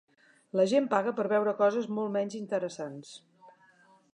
[0.59, 3.13] La gent paga per veure coses molt menys interessants.